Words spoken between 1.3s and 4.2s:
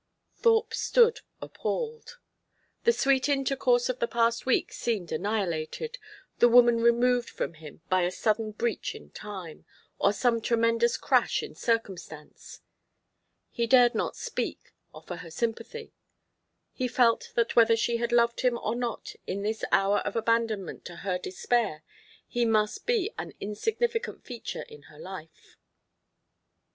appalled. The sweet intercourse of the